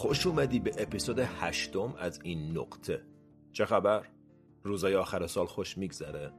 [0.00, 3.02] خوش اومدی به اپیزود هشتم از این نقطه
[3.52, 4.06] چه خبر؟
[4.62, 6.32] روزای آخر سال خوش میگذره؟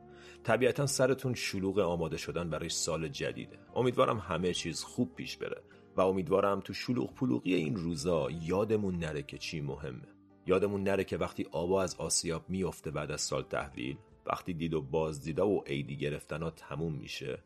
[0.44, 5.62] طبیعتا سرتون شلوغ آماده شدن برای سال جدیده امیدوارم همه چیز خوب پیش بره
[5.98, 10.08] و امیدوارم تو شلوغ پلوغی این روزا یادمون نره که چی مهمه
[10.46, 14.82] یادمون نره که وقتی آبا از آسیاب میفته بعد از سال تحویل وقتی دید و
[14.82, 17.44] بازدیدا و عیدی گرفتن ها تموم میشه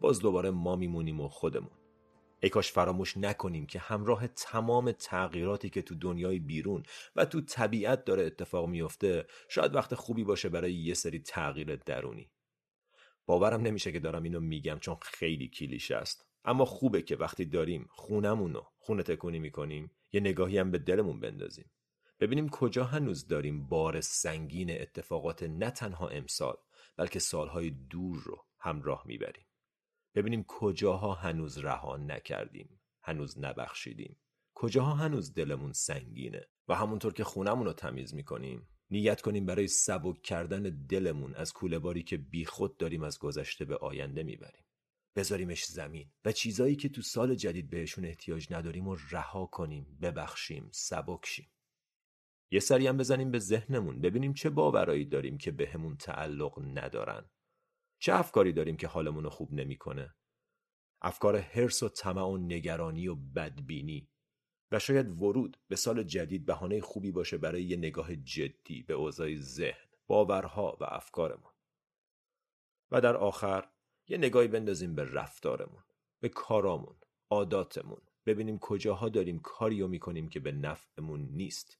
[0.00, 1.79] باز دوباره ما میمونیم و خودمون
[2.42, 6.82] ای کاش فراموش نکنیم که همراه تمام تغییراتی که تو دنیای بیرون
[7.16, 12.30] و تو طبیعت داره اتفاق میفته شاید وقت خوبی باشه برای یه سری تغییر درونی.
[13.26, 16.26] باورم نمیشه که دارم اینو میگم چون خیلی کلیشه است.
[16.44, 21.20] اما خوبه که وقتی داریم خونمون رو خونه تکونی می‌کنیم یه نگاهی هم به دلمون
[21.20, 21.70] بندازیم.
[22.20, 26.56] ببینیم کجا هنوز داریم بار سنگین اتفاقات نه تنها امسال
[26.96, 29.44] بلکه سالهای دور رو همراه می‌بریم.
[30.14, 34.16] ببینیم کجاها هنوز رها نکردیم هنوز نبخشیدیم.
[34.54, 38.68] کجاها هنوز دلمون سنگینه و همونطور که خونمون رو تمیز می‌کنیم.
[38.90, 44.22] نیت کنیم برای سبک کردن دلمون از کوله که بیخود داریم از گذشته به آینده
[44.22, 44.64] می‌بریم.
[45.16, 50.68] بذاریمش زمین و چیزایی که تو سال جدید بهشون احتیاج نداریم و رها کنیم ببخشیم
[50.72, 51.50] سبک شیم.
[52.50, 57.30] یه سری هم بزنیم به ذهنمون ببینیم چه باورایی داریم که بهمون تعلق ندارن.
[58.00, 60.14] چه افکاری داریم که حالمون رو خوب نمی‌کنه؟
[61.02, 64.08] افکار حرس و طمع و نگرانی و بدبینی.
[64.72, 69.36] و شاید ورود به سال جدید بهانه خوبی باشه برای یه نگاه جدی به اوضاع
[69.36, 71.52] ذهن باورها و افکارمون.
[72.90, 73.68] و در آخر
[74.08, 75.82] یه نگاهی بندازیم به رفتارمون
[76.20, 76.96] به کارامون
[77.30, 78.02] عاداتمون.
[78.26, 81.78] ببینیم کجاها داریم کاریو می‌کنیم که به نفعمون نیست.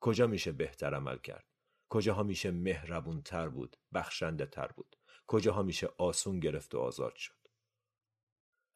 [0.00, 1.46] کجا میشه بهتر عمل کرد؟
[1.88, 4.95] کجاها میشه مهربون تر بود بخشنده تر بود؟
[5.26, 7.34] کجاها میشه آسون گرفت و آزاد شد.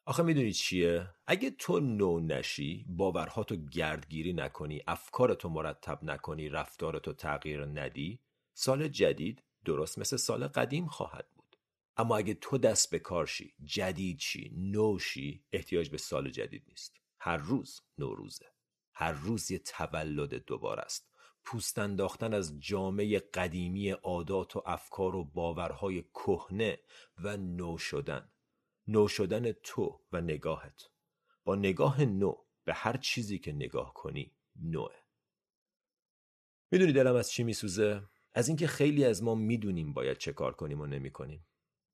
[0.05, 7.65] آخه می‌دونی چیه؟ اگه تو نو نشی باورهاتو گردگیری نکنی افکارتو مرتب نکنی رفتارتو تغییر
[7.65, 8.19] ندی
[8.53, 11.57] سال جدید درست مثل سال قدیم خواهد بود.
[11.97, 16.63] اما اگه تو دست به کار شی جدید شی نو شی احتیاج به سال جدید
[16.67, 16.97] نیست.
[17.19, 18.45] هر روز نوروزه.
[18.93, 21.10] هر روز یه تولد دوباره است.
[21.43, 26.79] پوست انداختن از جامعه قدیمی عادات و افکار و باورهای کهنه
[27.17, 28.31] و نو شدن.
[28.87, 30.81] نو شدن تو و نگاهت.
[31.43, 34.95] با نگاه نو به هر چیزی که نگاه کنی نوه.
[36.71, 38.03] می‌دونی دلم از چی میسوزه؟
[38.33, 41.47] از اینکه خیلی از ما می‌دونیم باید چه کار کنیم و نمی‌کنیم.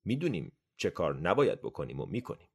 [0.04, 2.48] می‌دونیم چه کار نباید بکنیم و می‌کنیم.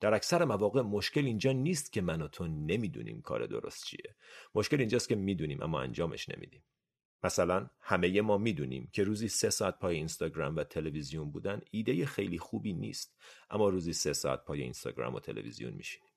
[0.00, 4.16] در اکثر مواقع مشکل اینجا نیست که من و تو نمی‌دونیم کار درست چیه.
[4.54, 6.62] مشکل اینجاست که می‌دونیم اما انجامش نمیدیم.
[7.22, 12.38] مثلا همه ما می‌دونیم که روزی سه ساعت پای اینستاگرام و تلویزیون بودن ایده خیلی
[12.38, 13.16] خوبی نیست
[13.50, 16.10] اما روزی سه ساعت پای اینستاگرام و تلویزیون میشینیم.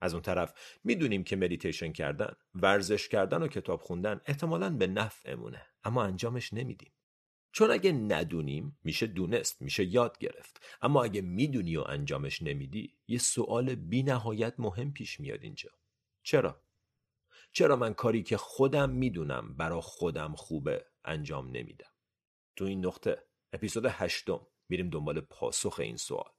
[0.00, 5.66] از اون طرف می‌دونیم که مدیتیشن کردن ورزش کردن و کتاب خوندن احتمالا به نفعمونه
[5.84, 6.92] اما انجامش نمیدیم.
[7.52, 10.64] چون اگه ندونیم میشه دونست میشه یاد گرفت.
[10.82, 15.70] اما اگه می‌دونی و انجامش نمیدی یه سوال بی نهایت مهم پیش میاد اینجا.
[16.22, 16.62] چرا؟
[17.52, 21.92] چرا من کاری که خودم می‌دونم برا خودم خوبه انجام نمیدم؟
[22.56, 24.46] تو این نقطه اپیزود هشتم.
[24.68, 26.30] میریم دنبال پاسخ این سوال.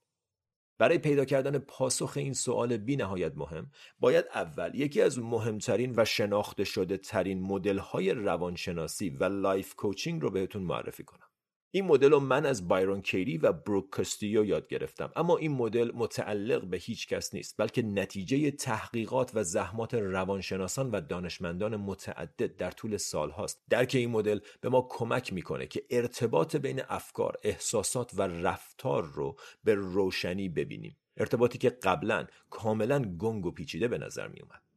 [0.79, 6.06] برای پیدا کردن پاسخ این سوال بی نهایت مهم باید اول یکی از مهمترین و
[6.06, 11.28] شناخته شده ترین مدل های روانشناسی و life coaching رو بهتون معرفی کنم.
[11.72, 15.12] این مدل رو من از بایرون کیری و بروک کاستیلو یاد گرفتم.
[15.16, 21.02] اما این مدل متعلق به هیچ کس نیست بلکه نتیجه تحقیقات و زحمات روانشناسان و
[21.02, 23.64] دانشمندان متعدد در طول سال هاست.
[23.70, 29.35] درک این مدل به ما کمک می‌کنه که ارتباط بین افکار احساسات و رفتار رو
[29.64, 30.97] به روشنی ببینیم.
[31.17, 34.68] ارتباطی که قبلا کاملا گنگ و پیچیده به نظر می اومد.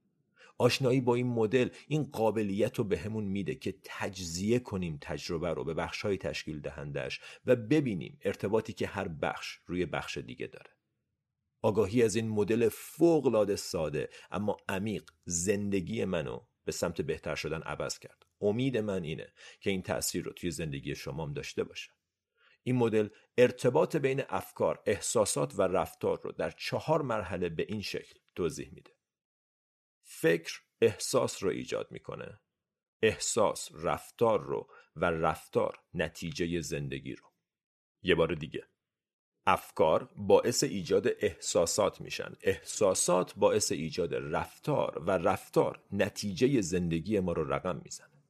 [0.62, 5.86] آشنایی با این مدل این قابلیت رو بهمون میده که تجزیه کنیم تجربه رو به
[6.02, 10.70] های تشکیل دهندش و ببینیم ارتباطی که هر بخش روی بخش دیگه داره.
[11.62, 17.98] آگاهی از این مدل فوق ساده اما عمیق زندگی منو به سمت بهتر شدن عوض
[17.98, 18.26] کرد.
[18.40, 21.90] امید من اینه که این تاثیر رو توی زندگی شمام داشته باشه.
[22.62, 28.14] این مدل ارتباط بین افکار، احساسات و رفتار رو در چهار مرحله به این شکل
[28.34, 29.01] توضیح میده.
[30.20, 32.40] فکر احساس رو ایجاد می‌کنه.
[33.02, 37.24] احساس رفتار رو و رفتار نتیجه زندگی رو.
[38.02, 38.64] یه بار دیگه.
[39.46, 42.36] افکار باعث ایجاد احساسات میشن.
[42.42, 48.22] احساسات باعث ایجاد رفتار و رفتار نتیجه زندگی ما رو رقم می‌زنه.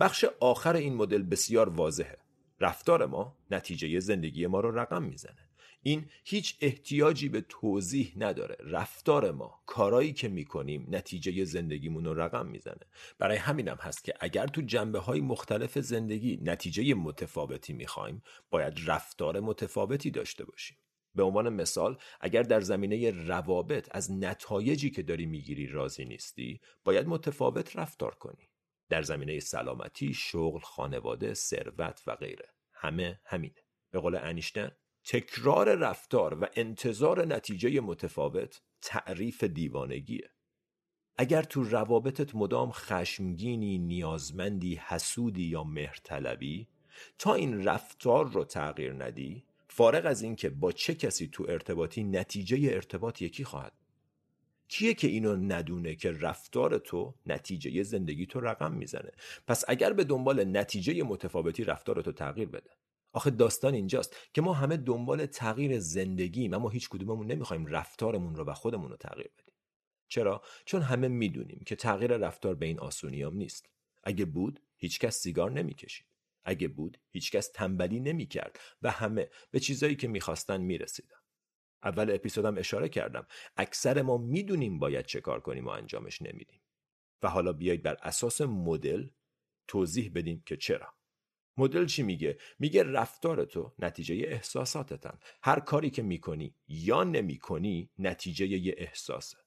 [0.00, 2.18] بخش آخر این مدل بسیار واضحه.
[2.60, 5.45] رفتار ما نتیجه زندگی ما رو رقم می‌زنه.
[5.86, 8.56] این هیچ احتیاجی به توضیح نداره.
[8.60, 12.86] رفتار ما کارایی که می‌کنیم نتیجه زندگیمون رو رقم می‌زنه.
[13.18, 19.40] برای همینم هست که اگر تو جنبه های مختلف زندگی نتیجه متفاوتی می‌خوایم باید رفتار
[19.40, 20.76] متفاوتی داشته باشیم.
[21.14, 27.06] به عنوان مثال اگر در زمینه روابط از نتایجی که داری می‌گیری راضی نیستی باید
[27.06, 28.48] متفاوت رفتار کنی.
[28.88, 32.48] در زمینه سلامتی شغل خانواده ثروت و غیره.
[32.72, 33.64] همه همینه.
[33.90, 34.70] به قول انیشتن
[35.08, 40.30] تکرار رفتار و انتظار نتیجه متفاوت تعریف دیوانگیه.
[41.16, 46.68] اگر تو روابطت مدام خشمگینی، نیازمندی، حسودی یا مهرطلبی
[47.18, 52.74] تا این رفتار رو تغییر ندی فارغ از اینکه با چه کسی تو ارتباطی نتیجه
[52.74, 53.72] ارتباط یکی خواهد.
[54.68, 59.10] کیه که اینو ندونه که رفتار تو نتیجه زندگی تو رقم می‌زنه؟
[59.46, 62.70] پس اگر به دنبال نتیجه متفاوتی رفتار تو تغییر بده.
[63.16, 68.44] آخه داستان اینجاست که ما همه دنبال تغییر زندگیم اما هیچ کدوممون نمی‌خوایم رفتارمون رو
[68.44, 69.54] و خودمون رو تغییر بدیم.
[70.08, 73.70] چرا؟ چون همه می‌دونیم که تغییر رفتار به این آسونیام نیست.
[74.04, 76.06] اگه بود هیچکس سیگار نمی‌کشید.
[76.44, 81.16] اگه بود هیچکس تنبلی نمی‌کرد و همه به چیزایی که می‌خواستن می‌رسیدن.
[81.82, 83.26] اول اپیزودم اشاره کردم.
[83.56, 86.60] اکثر ما می‌دونیم باید چه کار کنیم و انجامش نمیدیم.
[87.22, 89.08] و حالا بیایید بر اساس مدل
[89.68, 90.95] توضیح بدیم که چرا.
[91.56, 95.18] مدل چی میگه؟ میگه رفتار تو نتیجه احساساتتن.
[95.42, 99.38] هر کاری که می‌کنی یا نمی‌کنی نتیجه یه احساسه.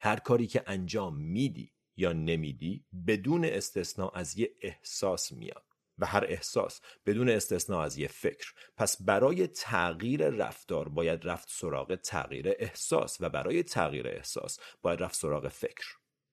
[0.00, 5.64] هر کاری که انجام میدی یا نمیدی بدون استثنا از یه احساس میاد.
[5.98, 8.52] و هر احساس بدون استثنا از یه فکر.
[8.76, 15.14] پس برای تغییر رفتار باید رفت سراغ تغییر احساس و برای تغییر احساس باید رفت
[15.14, 15.86] سراغ فکر.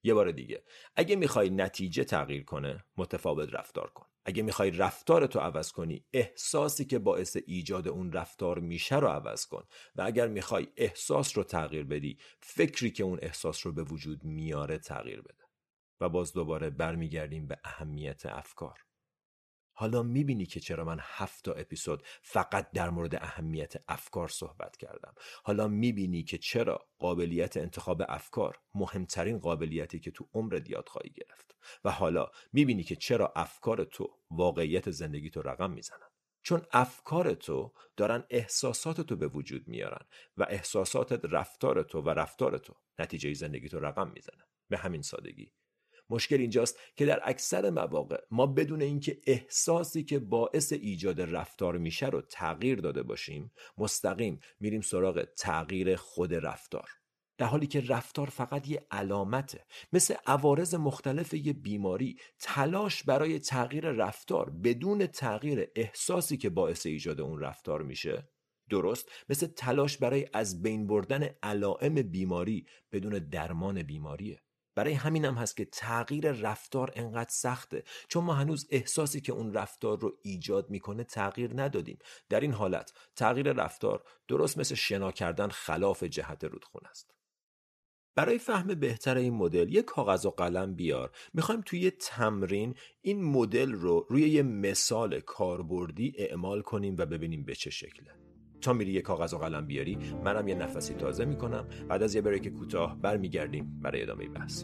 [0.04, 0.64] یه بار دیگه.
[0.96, 4.08] اگه می‌خوای نتیجه تغییر کنه متفاوت رفتار کن.
[4.25, 9.63] اگه می‌خوای رفتارتو عوض کنی احساسی که باعث ایجاد اون رفتار میشه رو عوض کن.
[9.95, 14.77] و اگر می‌خوای احساس رو تغییر بدی فکری که اون احساس رو به وجود میاره
[14.77, 15.44] تغییر بده.
[16.01, 18.88] و باز دوباره برمیگردیم به اهمیت افکار.
[19.80, 25.14] حالا می‌بینی که چرا من هفت تا اپیزود فقط در مورد اهمیت افکار صحبت کردم.
[25.44, 31.56] حالا می‌بینی که چرا قابلیت انتخاب افکار مهمترین قابلیتی که تو عمر یاد خواهی گرفت.
[31.84, 36.10] و حالا می‌بینی که چرا افکار تو واقعیت زندگی تو رقم می‌زنن.
[36.42, 40.06] چون افکار تو دارن احساسات تو به وجود میارن
[40.38, 45.54] و احساسات رفتار تو و رفتار تو نتیجه زندگی تو رقم می‌زنن به همین سادگی.
[46.09, 52.07] مشکل اینجاست که در اکثر مواقع ما بدون اینکه احساسی که باعث ایجاد رفتار میشه
[52.07, 56.89] رو تغییر داده باشیم مستقیم میریم سراغ تغییر خود رفتار.
[57.38, 63.91] در حالی که رفتار فقط یه علامته مثل عوارض مختلف یه بیماری تلاش برای تغییر
[63.91, 68.29] رفتار بدون تغییر احساسی که باعث ایجاد اون رفتار میشه
[68.69, 74.41] درست مثل تلاش برای از بین بردن علائم بیماری بدون درمان بیماریه.
[74.80, 77.83] برای همینم هست که تغییر رفتار انقدر سخته.
[78.07, 81.98] چون ما هنوز احساسی که اون رفتار رو ایجاد می‌کنه تغییر ندادیم.
[82.30, 87.12] در این حالت تغییر رفتار درست مثل شنا کردن خلاف جهت رودخونه است.
[88.16, 91.12] برای فهم بهتر این مدل یه کاغذ و قلم بیار.
[91.33, 97.44] می‌خوایم توی یه تمرین این مدل رو روی یه مثال کاربردی اعمال کنیم و ببینیم
[97.44, 98.29] به چه شکله.
[98.61, 101.66] تا میری یه کاغذ و قلم بیاری منم یه نفسی تازه می‌کنم.
[101.89, 104.63] بعد از یه break کوتاه برمیگردیم برای ادامه بحث.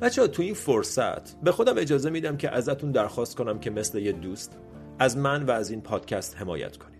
[0.00, 4.12] البته تو این فرصت به خودم اجازه میدم که ازتون درخواست کنم که مثل یه
[4.12, 4.58] دوست
[4.98, 6.99] از من و از این پادکست حمایت کنید.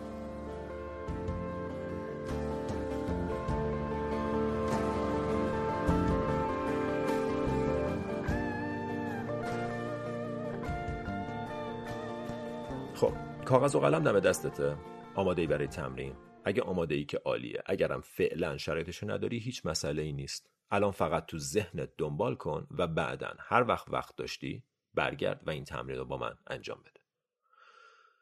[13.01, 14.77] خب کاغذ و قلم دم دستته.
[15.15, 16.15] آماده ای برای تمرین.
[16.45, 17.63] اگه آماده ای که عالیه.
[17.65, 20.49] اگرم فعلا شرایطشو نداری هیچ مسئله ای نیست.
[20.71, 25.63] الان فقط تو ذهنت دنبال کن و بعدا هر وقت وقت داشتی برگرد و این
[25.63, 27.01] تمرین رو با من انجام بده.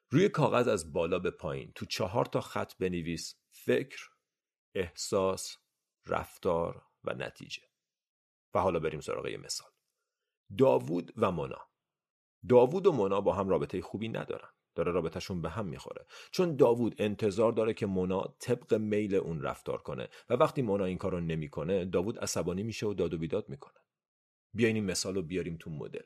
[0.09, 1.71] روی کاغذ از بالا به پایین.
[1.75, 3.35] تو چهار تا خط بنویس.
[3.51, 4.09] فکر
[4.75, 5.57] احساس
[6.05, 7.61] رفتار و نتیجه.
[8.53, 9.71] و حالا بریم سراغ یه مثال.
[10.57, 11.68] داوود و مونا.
[12.49, 14.49] داوود و مونا با هم رابطه خوبی ندارن.
[14.75, 16.05] داره رابطهشون به هم می‌خوره.
[16.31, 20.97] چون داوود انتظار داره که مونا طبق میل اون رفتار کنه و وقتی مونا این
[20.97, 23.79] کارو نمی‌کنه داوود عصبانی میشه و داد و بیداد می‌کنه.
[24.53, 26.05] بیاین این مثال رو بیاریم تو مدل.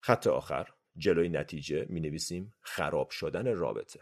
[0.00, 4.00] خط آخر جلوی نتیجه می نویسیم خراب شدن رابطه.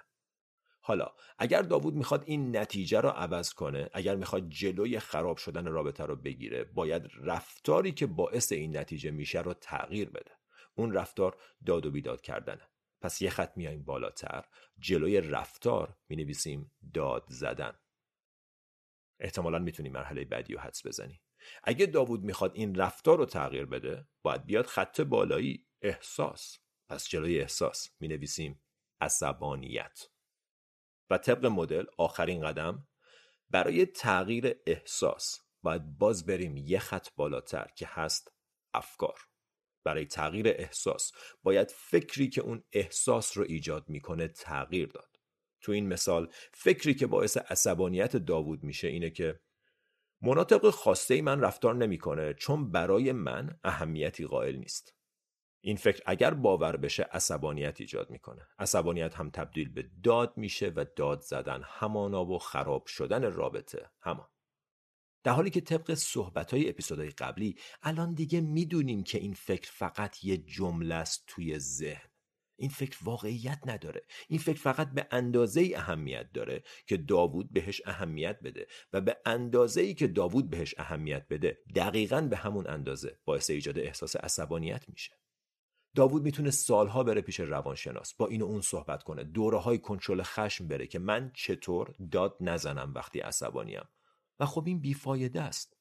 [0.84, 6.04] حالا اگر داوود می‌خواد این نتیجه رو عوض کنه اگر می‌خواد جلوی خراب شدن رابطه
[6.04, 10.30] رو بگیره باید رفتاری که باعث این نتیجه میشه رو تغییر بده.
[10.74, 11.36] اون رفتار
[11.66, 12.68] داد و بیداد کردنه.
[13.00, 14.44] پس یه خط میایم بالاتر.
[14.78, 17.78] جلوی رفتار می نویسیم داد زدن.
[19.20, 21.20] احتمالا می‌تونی مرحله بعدی رو حدس بزنی
[21.64, 26.58] اگه داوود می‌خواد این رفتار رو تغییر بده باید بیاد خط بالایی احساس.
[26.88, 28.62] پس جلوی احساس می نویسیم
[29.00, 30.11] عصبانیت.
[31.12, 32.88] و طبق مدل آخرین قدم
[33.50, 38.32] برای تغییر احساس باید باز بریم یه خط بالاتر که هست
[38.74, 39.18] افکار.
[39.84, 45.16] برای تغییر احساس باید فکری که اون احساس رو ایجاد می‌کنه تغییر داد.
[45.60, 49.40] تو این مثال فکری که باعث عصبانیت داوود میشه اینه که
[50.22, 54.94] مناطق خواسته من رفتار نمی‌کنه چون برای من اهمیتی قائل نیست.
[55.64, 58.48] این فکر اگر باور بشه عصبانیت ایجاد می‌کنه.
[58.58, 63.90] عصبانیت هم تبدیل به داد میشه و داد زدن همانا و خراب شدن رابطه.
[64.00, 64.28] همان.
[65.24, 70.24] در حالی که طبق صحبت های اپیزودهای قبلی الان دیگه می‌دونیم که این فکر فقط
[70.24, 72.08] یه جمله است توی ذهن.
[72.56, 74.06] این فکر واقعیت نداره.
[74.28, 79.80] این فکر فقط به اندازه اهمیت داره که داوود بهش اهمیت بده و به اندازه
[79.80, 85.21] ای که داوود بهش اهمیت بده دقیقا به همون اندازه باعث ایجاد احساس عصبانیت میشه.
[85.94, 89.24] داوود می‌تونه سالها بره پیش روانشناس با این و اون صحبت کنه.
[89.24, 93.88] دوره های کنترل خشم بره که من چطور داد نزنم وقتی عصبانیم.
[94.40, 95.76] و خب این بیفایده است.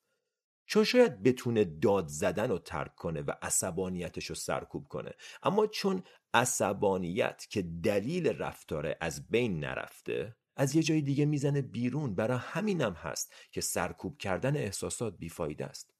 [0.65, 5.11] چون شاید بتونه داد زدن رو ترک کنه و عصبانیتش رو سرکوب کنه.
[5.43, 6.03] اما چون
[6.33, 12.15] عصبانیت که دلیل رفتاره از بین نرفته از یه جای دیگه می‌زنه بیرون.
[12.15, 15.93] برای همینم هست که سرکوب کردن احساسات بیفایده است.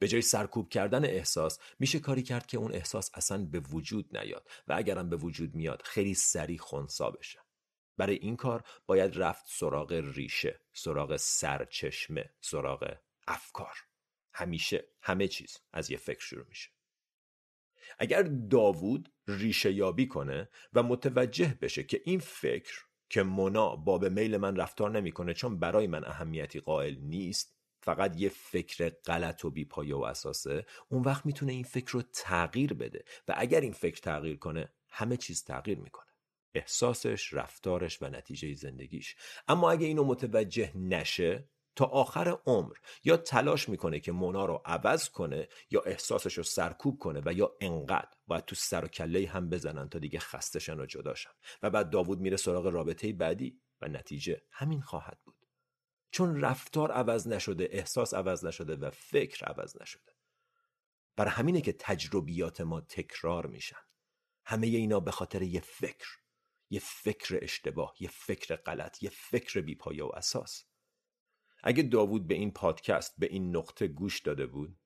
[0.00, 4.48] به جای سرکوب کردن احساس میشه کاری کرد که اون احساس اصلا به وجود نیاد
[4.68, 7.38] و اگرم به وجود میاد خیلی سریع خونسا بشه.
[7.96, 12.94] برای این کار باید رفت سراغ ریشه سراغ سرچشمه سراغ
[13.28, 13.76] افکار.
[14.34, 16.70] همیشه همه چیز از یه فکر شروع میشه.
[17.98, 24.08] اگر داوود ریشه یابی کنه و متوجه بشه که این فکر که مونا با به
[24.08, 29.50] میل من رفتار نمی‌کنه چون برای من اهمیتی قائل نیست فقط یه فکر غلط و
[29.50, 34.00] بیپایه و اساسه اون وقت می‌تونه این فکر رو تغییر بده و اگر این فکر
[34.00, 36.06] تغییر کنه همه چیز تغییر می‌کنه.
[36.54, 39.16] احساسش، رفتارش و نتیجه زندگیش.
[39.48, 42.72] اما اگه اینو متوجه نشه تا آخر عمر
[43.04, 47.56] یا تلاش می‌کنه که مونا رو عوض کنه یا احساسش رو سرکوب کنه و یا
[47.60, 51.30] انقدر باید تو سر و کله هم بزنن تا دیگه خستشن و جداشن
[51.62, 55.39] و بعد داوود میره سراغ رابطه بعدی و نتیجه همین خواهد بود.
[56.10, 60.12] چون رفتار عوض نشده احساس عوض نشده و فکر عوض نشده.
[61.16, 63.80] برای همینه که تجربیات ما تکرار میشن.
[64.44, 66.08] همه اینا به خاطر یه فکر.
[66.70, 70.64] یه فکر اشتباه یه فکر غلط یه فکر بیپایه و اساس.
[71.62, 74.78] اگه داوود به این پادکست به این نقطه گوش داده بود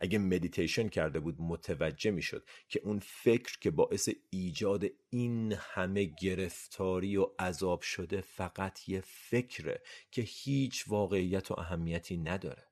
[0.00, 7.16] اگه مدیتیشن کرده بود متوجه می‌شد که اون فکر که باعث ایجاد این همه گرفتاری
[7.16, 12.68] و عذاب شده فقط یه فکره که هیچ واقعیت و اهمیتی نداره.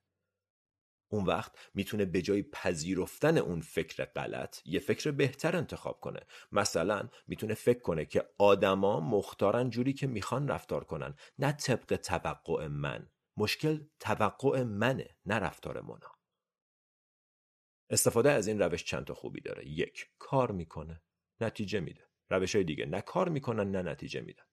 [1.11, 6.19] اون وقت می‌تونه به جای پذیرفتن اون فکر غلط یه فکر بهتر انتخاب کنه.
[6.51, 12.67] مثلا می‌تونه فکر کنه که آدما مختارن جوری که می‌خوان رفتار کنن نه طبق توقع
[12.67, 13.09] من.
[13.37, 16.11] مشکل توقع منه نه رفتار منا
[17.93, 19.67] استفاده از این روش چند تا خوبی داره.
[19.67, 21.01] یک کار می‌کنه.
[21.41, 22.07] نتیجه میده.
[22.29, 22.85] روش های دیگه.
[22.85, 24.43] نه کار می‌کنن نه نتیجه میدن.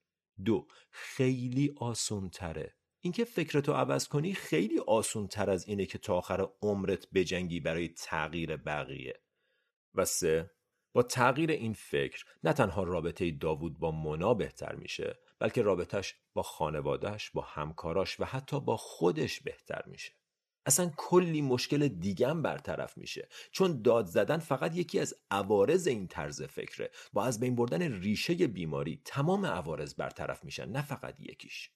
[0.45, 6.17] دو خیلی آسون تره اینکه فکرتو عوض کنی خیلی آسون تر از اینه که تا
[6.17, 9.23] آخر عمرت بجنگی برای تغییر بقیه.
[9.95, 10.51] و سه
[10.95, 16.43] با تغییر این فکر نه تنها رابطه داوود با مونا بهتر میشه بلکه رابطهش با
[16.43, 20.13] خانوادهش با همکاراش و حتی با خودش بهتر میشه.
[20.71, 23.29] اصلا کلی مشکل دیگم برطرف میشه.
[23.53, 26.91] چون داد زدن فقط یکی از عوارض این طرز فکره.
[27.13, 31.71] با از بین بردن ریشه بیماری تمام عوارض برطرف میشن نه فقط یکیش.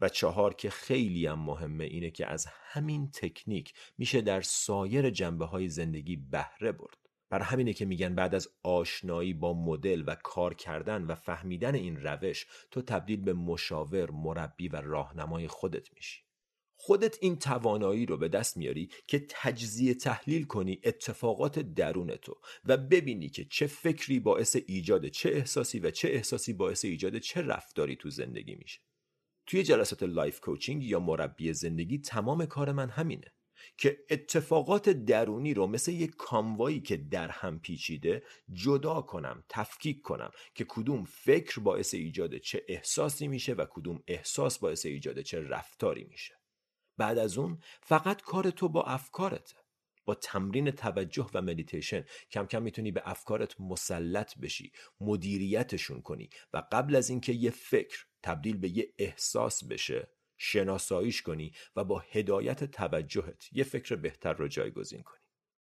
[0.00, 5.46] و چهار که خیلی هم مهمه اینه که از همین تکنیک میشه در سایر جنبه
[5.46, 6.98] های زندگی بهره برد.
[7.30, 11.96] برا همینه که میگن بعد از آشنایی با مدل و کار کردن و فهمیدن این
[11.96, 16.31] روش تو تبدیل به مشاور، مربی و راهنمای خودت میشی.
[16.84, 22.76] خودت این توانایی رو به دست میاری که تجزیه تحلیل کنی اتفاقات درون تو و
[22.76, 27.96] ببینی که چه فکری باعث ایجاد چه احساسی و چه احساسی باعث ایجاد چه رفتاری
[27.96, 28.80] تو زندگی میشه.
[29.46, 33.32] توی جلسات life coaching یا مربی زندگی تمام کار من همینه.
[33.78, 38.22] که اتفاقات درونی رو مثل یک کاموایی که در هم پیچیده
[38.52, 44.58] جدا کنم تفکیک کنم که کدوم فکر باعث ایجاد چه احساسی میشه و کدوم احساس
[44.58, 46.41] باعث ایجاد چه رفتاری میشه
[46.96, 49.56] بعد از اون فقط کار تو با افکارته
[50.04, 56.62] با تمرین توجه و مدیتیشن کم کم می‌تونی به افکارت مسلط بشی مدیریتشون کنی و
[56.72, 62.64] قبل از اینکه یه فکر تبدیل به یه احساس بشه شناساییش کنی و با هدایت
[62.64, 65.20] توجهت یه فکر بهتر رو جایگزین کنی.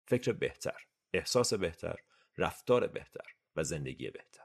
[0.08, 1.97] فکر بهتر احساس بهتر
[2.38, 4.42] رفتار بهتر و زندگی بهتر.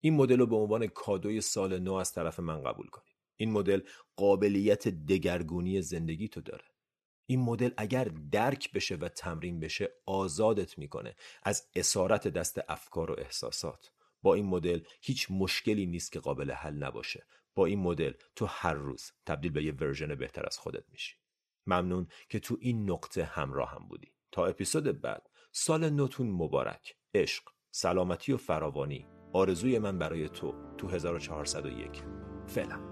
[0.00, 3.09] این مدل رو به عنوان کادوی سال نو از طرف من قبول کنید
[3.40, 3.80] این مدل
[4.16, 6.64] قابلیت دگرگونی زندگی تو داره.
[7.26, 13.14] این مدل اگر درک بشه و تمرین بشه آزادت می‌کنه از اسارت دست افکار و
[13.18, 13.92] احساسات.
[14.22, 17.26] با این مدل هیچ مشکلی نیست که قابل حل نباشه.
[17.54, 21.16] با این مدل تو هر روز تبدیل به یه ورژن بهتر از خودت میشی.
[21.66, 24.12] ممنون که تو این نقطه همراه هم بودی.
[24.32, 26.96] تا اپیزود بعد سال نوتون مبارک.
[27.14, 32.02] عشق سلامتی و فراوانی آرزوی من برای تو تو 1401
[32.46, 32.89] فعلا